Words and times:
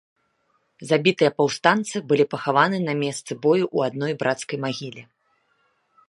Забітыя 0.91 1.31
паўстанцы 1.41 1.97
былі 2.11 2.25
пахаваны 2.33 2.77
на 2.87 2.93
месцы 3.01 3.37
бою 3.43 3.65
ў 3.75 3.91
адной 3.91 4.13
брацкай 4.23 4.57
магіле. 4.65 5.03